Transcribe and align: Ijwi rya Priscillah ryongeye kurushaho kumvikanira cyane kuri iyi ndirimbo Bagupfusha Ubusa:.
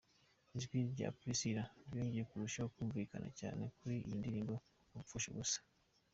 Ijwi 0.55 0.77
rya 0.93 1.07
Priscillah 1.19 1.69
ryongeye 1.87 2.23
kurushaho 2.29 2.69
kumvikanira 2.75 3.29
cyane 3.41 3.63
kuri 3.77 3.95
iyi 4.03 4.19
ndirimbo 4.19 4.53
Bagupfusha 4.91 5.29
Ubusa:. 5.31 5.59